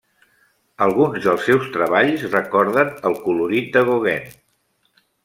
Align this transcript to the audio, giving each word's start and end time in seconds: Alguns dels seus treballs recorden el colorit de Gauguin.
Alguns 0.85 1.19
dels 1.25 1.43
seus 1.49 1.67
treballs 1.75 2.25
recorden 2.31 2.89
el 3.11 3.19
colorit 3.27 3.69
de 3.77 3.85
Gauguin. 3.91 4.29